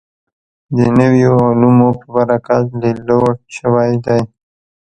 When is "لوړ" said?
3.09-3.31